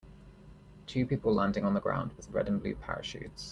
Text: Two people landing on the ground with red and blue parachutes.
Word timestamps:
Two 0.87 1.05
people 1.05 1.31
landing 1.31 1.63
on 1.63 1.75
the 1.75 1.79
ground 1.79 2.13
with 2.17 2.27
red 2.31 2.47
and 2.47 2.59
blue 2.59 2.73
parachutes. 2.73 3.49